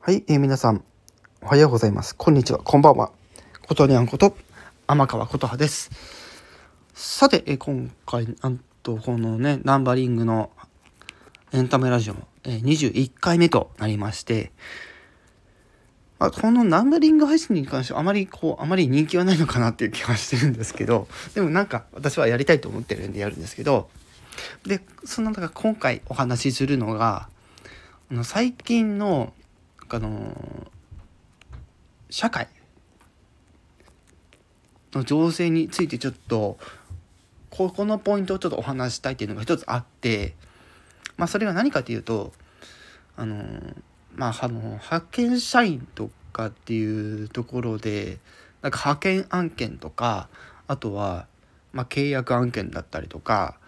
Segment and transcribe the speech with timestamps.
[0.00, 0.84] はい、えー皆さん、
[1.42, 2.14] おはようございます。
[2.16, 3.10] こんにちは、こんばんは。
[3.66, 4.36] ことにゃんこと、
[4.86, 5.90] 天川琴葉です。
[6.94, 10.50] さて、えー今回、なんと、このね、ナンバリングの
[11.52, 14.52] エンタメラジオも、えー21回目となりまして、
[16.20, 23.90] まあ、このナンバリング配信に関してはあまりこう、あまり人気はないのかなっていう気はしてるんですけど、でもなんか私はやりたいと思ってるんでやるんですけど、
[24.64, 27.28] で、そんな中今回お話しするのが、
[28.12, 29.34] あの最近の、
[29.90, 30.70] あの
[32.10, 32.48] 社会
[34.92, 36.58] の情勢についてちょっと
[37.50, 40.34] ここのポイントをちょっとお話したいっていうのが一つあって
[41.16, 42.32] まあそれが何かというと
[43.16, 43.36] あの
[44.14, 48.18] まああの派遣社員とかっていうところで
[48.62, 50.28] なんか派遣案件とか
[50.66, 51.26] あとは、
[51.72, 53.58] まあ、契約案件だったりとか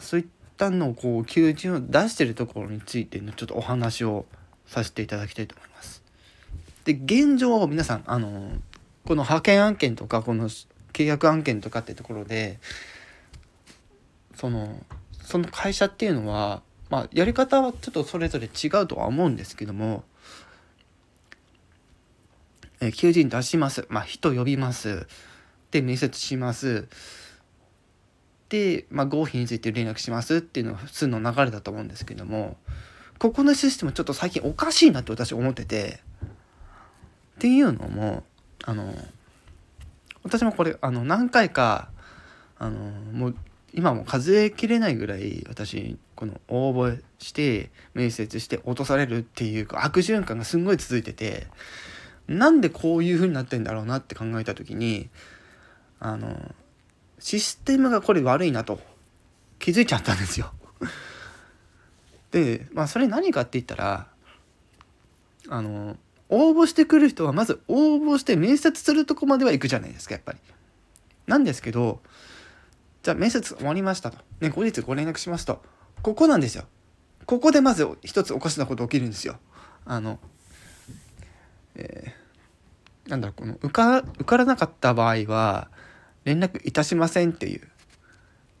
[0.00, 4.26] そういったのをこう求人を出してるところについてのちょっとお話を
[4.66, 6.02] させていただきたいと思います。
[6.84, 8.50] で現状皆さんあの
[9.04, 12.58] この派遣案件とかこの契約案件とかってところで
[14.36, 14.84] その
[15.22, 20.04] その会社っていうのは、まあ、やり方はちょっとそれぞれ違うとは思うんですけども、
[22.80, 25.06] えー求人出します、まあ、人呼びます。
[25.70, 26.86] で面接します。
[28.48, 32.56] で、まあ、合否について連絡しますっていうのが普通の流れだと思うんですけども
[33.18, 36.00] ここのシステムちょっと最近おかしいなって私思ってて
[37.36, 38.24] っていうのも
[38.64, 38.94] あの
[40.22, 41.88] 私もこれあの何回か
[42.58, 43.36] あのもう
[43.72, 51.48] 今も数えきれないぐらい私この応募して面接して落とされるっていう悪循環がすんごい続いてて
[52.28, 55.08] なんでこういう風になってんだろうなって考えた時に
[55.98, 56.54] あの
[57.18, 58.78] システムがこれ悪いなと
[59.58, 60.52] 気づいちゃったんですよ。
[62.34, 64.08] でまあそれ何かって言ったら
[65.48, 65.96] あの
[66.28, 70.38] 応募してくる人はまず応募して面接するとこまでは行くじゃないですかやっぱり。
[71.28, 72.00] なんですけど
[73.04, 74.18] じゃあ面接終わりましたと。
[74.40, 75.62] ね後日ご連絡しますと。
[76.02, 76.64] ここなんですよ。
[77.24, 79.38] ここでまず一つおかしなこと起きるんですよ。
[79.84, 80.18] あの、
[81.76, 82.24] えー
[83.08, 85.68] なんだろうこの受か受からなかった場合は
[86.24, 87.68] 連絡いたしませんっていう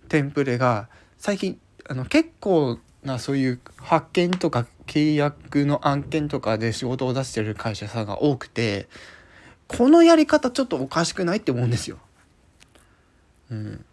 [0.08, 1.58] テンプレが最近
[1.88, 8.88] あの結構なそういう発見とか契約の案件とかで仕事を出してる会社さんが多くて
[9.68, 11.98] このやり方ちょっとおかしくないって思うんですよ。
[13.50, 13.84] うん。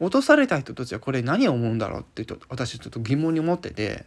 [0.00, 4.04] 落とされた人たちはこれ何を思うんだろうってと私ちょっと疑問に思ってて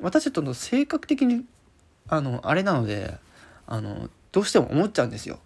[0.00, 1.44] 私ちょっと性格的に
[2.08, 3.18] あのあれなので
[3.66, 5.40] あのどうしても思っちゃうんですよ。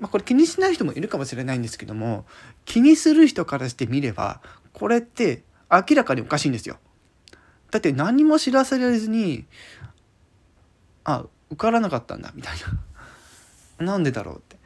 [0.00, 2.24] まあ、これ気にしない人もいるかもしれないんですけども
[2.64, 4.40] 気にする人からしてみれば
[4.72, 6.78] これって明らかにおかしいんですよ。
[7.70, 9.46] だって何も知らされずに
[11.04, 12.54] あ受からなかったんだみたい
[13.78, 13.84] な。
[13.84, 14.56] なんでだろうって。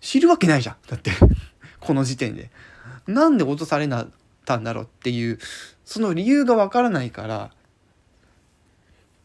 [0.00, 1.12] 知るわけないじゃんだって。
[1.80, 2.50] この時点で。
[3.06, 4.08] なんで落とされなっ
[4.44, 5.38] たんだろうっていう
[5.84, 7.50] その理由がわからないから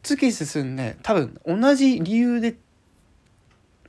[0.04, 2.58] 月進んで多分同じ理由で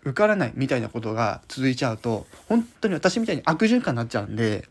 [0.02, 4.68] 受からないみたいなことが続いちゃうと本当に私みたいに悪循環になっちゃうんで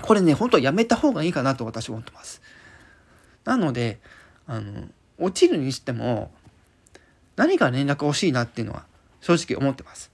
[0.00, 2.40] これね本当はやめた方がいいかなと私は思ってます。
[3.44, 4.00] なので
[4.46, 4.88] あの
[5.18, 6.30] 落ちるにしても
[7.36, 8.84] 何か連絡欲しいなっていうのは
[9.20, 10.10] 正直思ってます。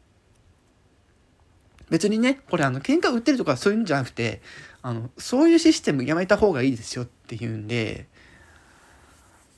[1.91, 4.43] 別にねこれあの喧嘩売ってるとかそういうんじゃなくて
[4.83, 8.07] あのそういうシステムやめた方がいいですよっていうんで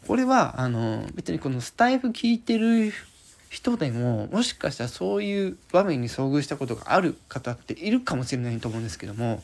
[0.06, 2.92] これはあの別にこのスタイフ聞いてる
[3.48, 9.42] 人でももしかしたらそういう場面に遭遇したことがある方っているかもしれないと思うんですけども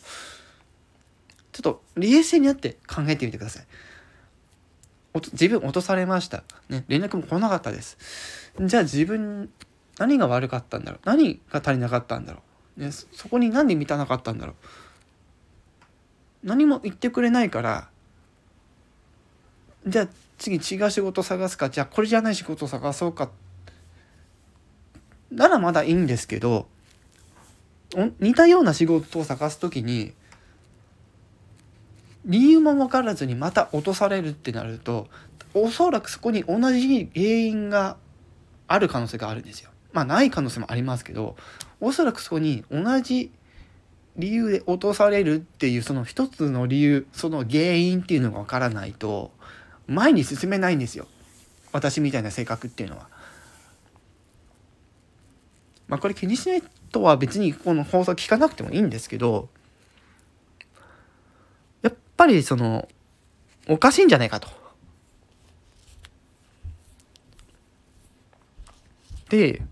[1.57, 3.67] ちょっと冷静になって考えてみてください。
[5.33, 6.45] 自分落とされました。
[6.69, 7.97] ね、連絡も来なかったです。
[8.61, 9.49] じゃあ自分
[9.99, 11.01] 何が悪かったんだろう？
[11.07, 12.43] 何が足りなかったんだろ
[12.77, 14.53] う、ね、そこに何で満たなかったんだろ
[16.45, 16.47] う？
[16.47, 17.89] 何も言ってくれないから
[19.87, 21.71] じゃあ次違う仕事探すか？
[21.71, 23.31] じゃあこれじゃない仕事探そうか？
[25.31, 26.69] ならまだいいんですけど
[28.21, 30.13] 似たような仕事を探す時に
[32.27, 35.07] 理由も分からずにまた落とされるってなると
[35.55, 37.97] おそらくそこに同じ原因が
[38.69, 39.71] ある可能性があるんですよ。
[39.93, 41.37] まあない可能性もありますけど
[41.81, 43.31] おそらくそこに同じ
[44.17, 49.31] 理由で落とされるっていうその一つの理由その原因っていうのが分からないと
[49.87, 51.07] 前に進めないんですよ
[51.73, 53.09] 私みたいな性格っていうのは。
[55.89, 59.49] まあこれ気にしないとは別にこの放送聞かなくてもいいんですけど
[62.17, 62.89] ぱりその、
[63.69, 64.49] おかしいんじゃないかと。
[69.29, 69.63] で、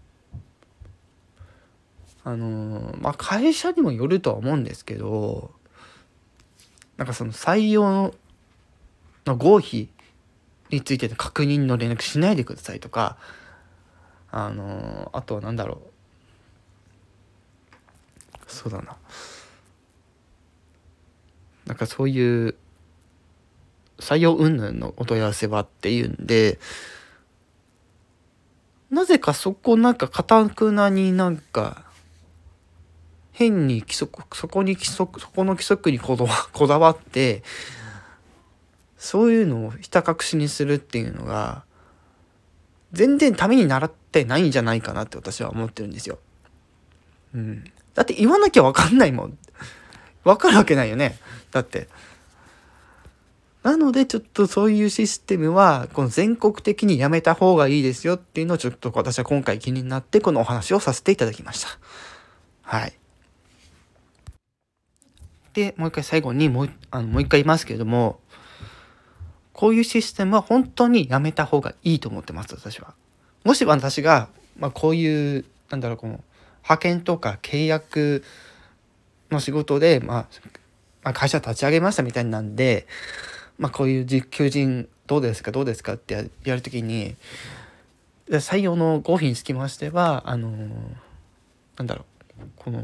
[2.24, 5.52] あのまあ、会社にもよるとは思うんですけど、
[6.96, 8.14] なんかその採用
[9.26, 9.88] の合否
[10.70, 13.16] についての確認の連絡しないでくださいとか、
[14.30, 15.94] あのあとは何だろう。
[18.46, 18.96] そうだな。
[21.66, 22.56] なんかそういう
[23.98, 26.58] 採用云々のお問い合わせはっていうんで
[28.90, 31.84] なぜかそこなんかかたくなになんか
[33.32, 37.42] 変に規則そこに規則そこの規則にこだわ って
[38.96, 41.64] そういうのをひた隠しにするっていうのが
[42.92, 46.20] 全然ためにならってないんじゃないかなって私は思ってるんですよ。
[47.34, 47.64] うん、
[47.94, 49.38] だって言わなきゃ分かんないもん。
[50.24, 51.18] 分かるわけないよね。
[51.50, 51.88] だって。
[53.62, 61.68] なのでちょっとそういうシステムはこの全国的にやめた方がいいですよっていうのをちょっと私は今回気になってこのお話をさせていただきました。
[62.62, 62.92] はい。
[65.54, 68.20] で、もう一回最後にもうあのもう一回言いますけれども、
[69.54, 72.92] こういうシステムは本当にやめた方がいいと思ってます、私は。
[73.44, 74.28] もし私が、
[74.58, 76.20] まあ、こういう、なんだろう、この、
[76.64, 78.24] 派遣とか契約
[79.30, 80.28] の仕事で、ま
[81.02, 82.86] あ、会社立ち上げましたみたいなんで、
[83.58, 87.16] まあ、こういう求人どうですかどうですかってやるときに
[88.28, 90.50] 採用の合否につきましてはあの
[91.76, 92.04] なんだろ
[92.40, 92.82] うこの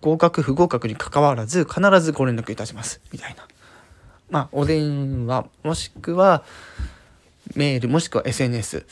[0.00, 3.46] 合格不合格にかかわらず必ずご連絡いたしますみたいな。
[4.30, 6.44] まあお電話もしくは
[7.54, 8.86] メールもしくは SNS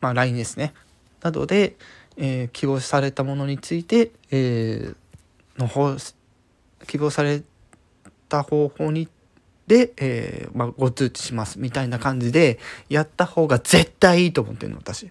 [0.00, 0.74] まあ LINE ですね。
[1.22, 1.76] などで、
[2.18, 5.96] えー、希望されたものについて、えー、の方
[6.86, 7.42] 希望され
[8.28, 9.08] た方法に
[9.68, 15.10] で、えー、まあ、ご通知しますみたいな感じでやった方が絶対いいと思ってるの私。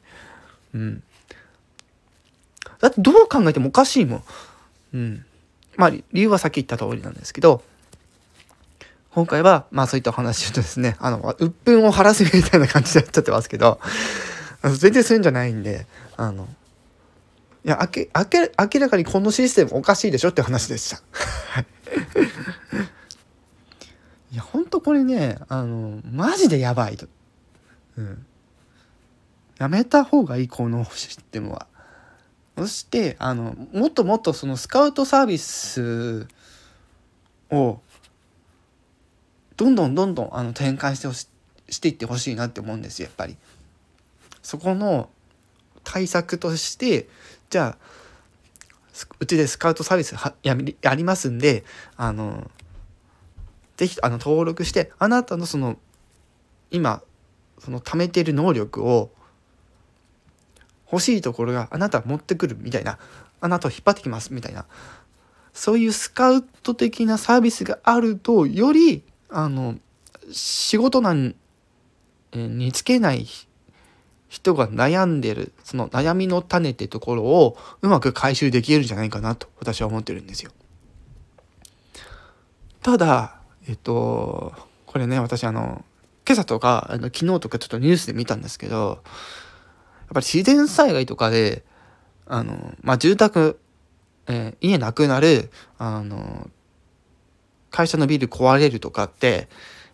[0.73, 1.03] うん。
[2.79, 4.23] だってどう考えてもおかしいもん。
[4.93, 5.25] うん。
[5.75, 7.63] まあ理由はさっき言った通りなんですけど、
[9.11, 13.79] 今回はまあそういったお話をするとですね、あの、鬱憤を晴らすみたいな感じでやっちゃってますけど、
[14.63, 15.85] 全然そういうんじゃないんで、
[16.17, 16.47] あの、
[17.67, 21.01] いや、明らかにこのシステムおかしいでしょって話でした。
[24.31, 27.07] いや、ほんとこれね、あの、マジでやばいと。
[27.97, 28.25] うん。
[29.57, 31.67] やめた方がいい、このシステムは。
[32.57, 36.25] そして、あの、もっともっとそのスカウトサービス
[37.51, 37.81] を、
[39.57, 41.27] どんどんどんどんあの展開してほし
[41.69, 43.35] していってほしいなって思うんです、やっぱり。
[44.41, 45.09] そこの
[45.87, 47.07] 対策として、
[47.49, 50.55] じゃあ、うちでスカウトサービスはや
[50.95, 51.63] りますんで、
[51.95, 52.51] あの、
[53.77, 55.77] ぜひあの登録してあなたのその
[56.71, 57.03] 今
[57.59, 59.11] その貯めてる能力を
[60.91, 62.97] 欲しいところがあなた持ってくるみたいな
[63.39, 64.65] あなたを引っ張ってきますみたいな
[65.53, 69.75] そういうスカウト的なサービスがあるとよりあの
[70.31, 71.35] 仕事難
[72.33, 73.27] につけない
[74.27, 80.51] 人が悩んでるその悩みの種ってところをうまく回収できるんじゃないかなと私は思ってるんですよ。
[82.81, 83.37] ただ
[83.67, 84.53] えっと、
[84.85, 85.83] これね、私あの、
[86.25, 88.97] 今朝とか、あの昨日とかちょっとニュースで見たんですけど、やっ
[90.13, 91.65] ぱり自然災害とかで、
[92.27, 93.59] あの、まあ、住宅、
[94.27, 96.49] えー、家なくなる、あの、
[97.71, 99.49] 会社のビル壊れるとかって、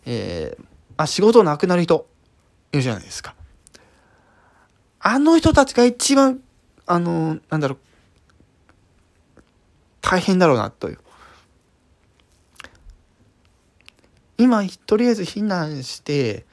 [0.06, 0.64] えー、
[0.96, 2.06] あ、仕事なくなる人
[2.72, 3.34] いるじゃないですか。
[5.06, 6.40] あの人たちが一番、
[6.86, 7.78] あの、なんだろう、
[10.00, 10.98] 大変だろうなという。
[14.38, 16.46] 今とりあえず避難して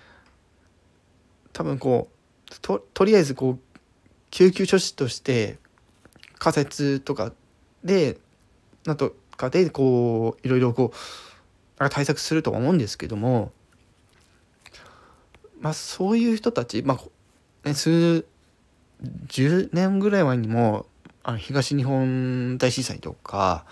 [1.54, 2.10] 多分こ
[2.52, 3.60] うととりあえずこう
[4.30, 5.58] 救急処置として
[6.38, 7.34] 仮設とか
[7.84, 8.18] で
[8.86, 10.92] なんとかでこういろいろこ
[11.80, 13.52] う対策するとは思うんですけども
[15.60, 17.00] まあそういう人たちま
[17.64, 18.26] あ、ね、数
[19.28, 20.86] 10年ぐらい前にも
[21.24, 23.66] あの東日本大震災とか、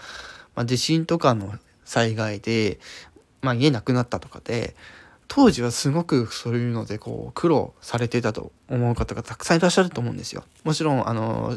[0.55, 1.53] まあ、地震とかの
[1.85, 2.79] 災害で
[3.41, 4.75] まあ、家なくなったとかで
[5.27, 10.43] 当時はすごくそういうのでこう苦労されてたと思う方がたくさんいらっしゃると思うんですよ。
[10.63, 11.55] もちろんあの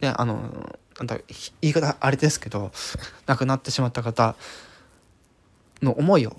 [0.00, 1.18] ねあのなんだ
[1.60, 2.72] 言い方あれですけど
[3.26, 4.34] 亡くなってしまった方
[5.82, 6.36] の思いを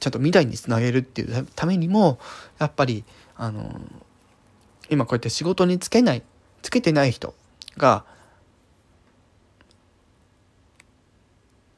[0.00, 2.18] ちゃんと未来につなげるっていうためにも
[2.58, 3.04] やっぱり
[3.36, 3.80] あの
[4.92, 6.22] 今こうやって仕事につけない
[6.60, 7.32] つけてない人
[7.78, 8.04] が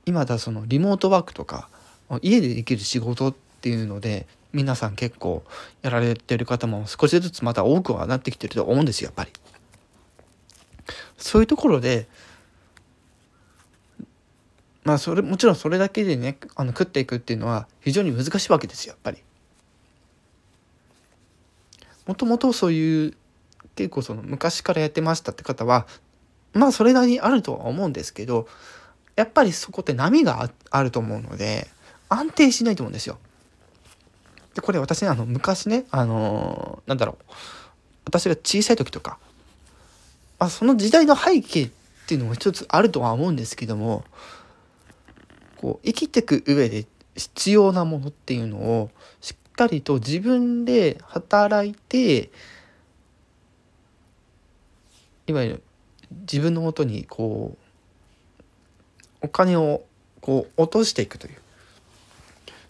[0.04, 1.68] 今だそのリモートワークとか
[2.22, 5.44] 家でできる仕事っていうので皆さん結構
[5.82, 9.30] やられてる方も少しずつまた多くはなってきてると思うんですよやっぱり。
[11.16, 12.08] そういうところで
[14.82, 19.22] まあそれもちろんそれだけでねあの食っていくっていうのは非常に難しいわけですよやっぱり。
[22.06, 23.14] もともとそういう
[23.76, 25.86] 結構その昔からやってましたって方は
[26.52, 28.46] まあそれなりにあるとは思うんですけど
[29.16, 31.68] やっぱりそこって波があると思うので
[32.08, 33.18] 安定しないと思うんですよ。
[34.54, 37.24] でこれ私ねあの昔ねあのー、なんだろう
[38.04, 39.18] 私が小さい時とか、
[40.38, 41.70] まあ、その時代の背景っ
[42.06, 44.04] ていうのも一つあるとは思うんですけども
[45.56, 52.30] こう生きてく上で必要なものっていうのをしっかりと自分で働いて
[55.26, 55.62] いわゆる
[56.10, 57.56] 自分のもとにこ
[59.22, 59.84] うお金を
[60.20, 61.34] こう落としていくという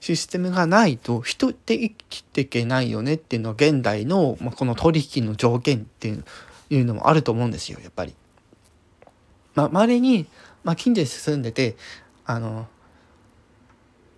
[0.00, 6.08] システムがないと人って生きていけないよねっていうのは現代の、まあ、この取引の条件って
[6.70, 8.14] いうのもあると思うんですよやっぱり。
[9.54, 10.26] まあ、稀に、
[10.62, 11.76] まあ、近所に住んでて
[12.26, 12.66] あの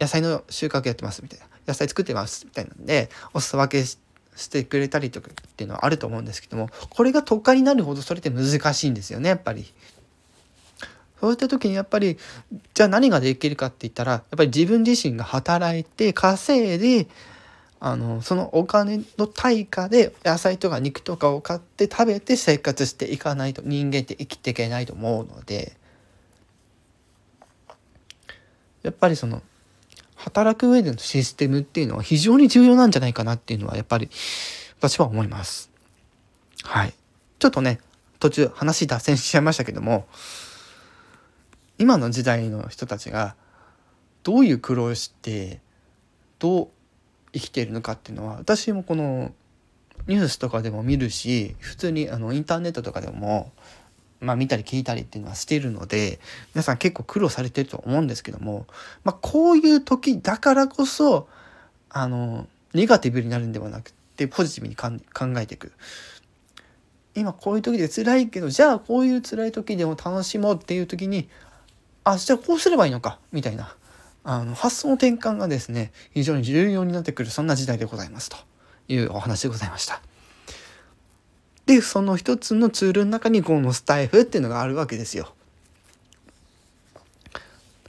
[0.01, 3.99] 野菜の収穫やってますみたいな野菜作ってますみたいなんでお裾分けし
[4.49, 9.73] てくれたりとかっていうのはあると思うんですけどもこれが都会になるほどそれって難しいんですよねやっぱり。
[11.19, 12.19] そういった時にやっぱり
[12.75, 17.09] じゃあ何ができるかって言ったらやっぱり自分自身が働いて稼いで
[17.81, 25.77] あのそのお金の対価で野菜とか肉とかを買って食べて生活していかないと人間って生きていけないと思うので
[28.83, 29.43] やっぱりその
[30.27, 34.11] 働く上でのシステムっていうのは非常に重要なんじゃないかなっていうのはやっぱり
[34.81, 35.71] 私は思います。
[36.65, 36.95] はい。
[37.39, 37.79] ちょっとね、
[38.19, 40.09] 途中話脱線しちゃいましたけども、
[41.79, 43.37] 今の時代の人たちが
[44.25, 45.61] どういう苦労をして
[46.41, 46.69] どう
[47.33, 49.33] 生きているのかっていうのは私もこの
[50.09, 53.53] ニュースとかでも見るし普通にあのインターネットとかでも
[54.21, 56.21] まあ、見たり聞いたりっていうのはしてるので
[56.55, 58.67] 皆さん結構苦労されてると思うんですけども、
[59.05, 61.29] まあ、こういう時だからこそ
[61.91, 65.73] あのネガティブになるんではなくてポジティブに考えていく。
[67.15, 71.31] 今こういう時で辛いけどじゃあこういう辛い時でも楽しもうっていう時に
[72.05, 73.75] あじゃあこうすればいいのかみたいな
[74.23, 78.37] あの発想の転換がですね非常に重要になってくるそんな時代でございますと
[78.89, 80.03] いうお話でございました。
[81.67, 85.35] で、その一つのツールの中にこのスタイフっていうのがあるわけですよ。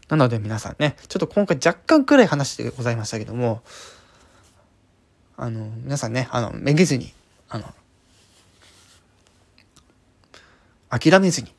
[0.09, 3.61] なので皆さんね、ちょっと今回若干くらい話してございましたけども、
[5.35, 7.13] あの、皆さんね、あの、めげずに、
[7.49, 7.73] あの、
[10.89, 11.53] 諦めずに、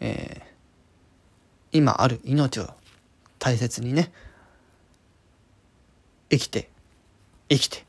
[0.00, 0.44] えー、
[1.72, 2.70] 今ある命を
[3.38, 4.12] 大切にね、
[6.30, 6.70] 生きて、
[7.50, 7.84] 生きて、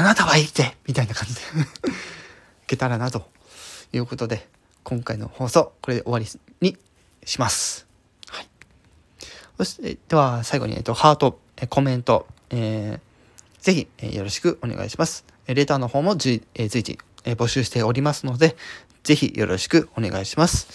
[0.00, 1.40] あなたは生きてみたいな感じで
[2.64, 3.30] いけたらなと
[3.92, 4.48] いうことで、
[4.82, 6.26] 今回の放送、これで終わり
[6.62, 6.78] に
[7.26, 7.86] します。
[8.26, 8.48] はい。
[9.58, 15.26] そして、では最後に、えっと、ハート、えコメント、えー、ぜひ、えよろしくお願いします。
[15.46, 18.56] えレターの方も随,、え随時、え募集しておりますので、
[19.04, 20.68] ぜひよろしくお願いします。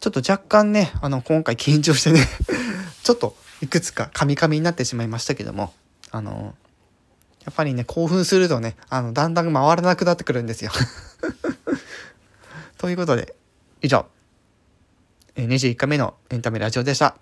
[0.00, 2.26] ちょっと若干ね、あの、今回緊張してね
[3.04, 5.72] ちょっといくつかカミカミになってしまいましたけども、
[6.10, 6.56] あの、
[7.48, 10.70] やっぱりね、興奮するとね、あの、だんだん回らなくなってくるんですよ
[12.76, 13.34] ということで、
[13.80, 14.04] 以上、
[15.34, 17.16] 21回目のエンタメラジオでした。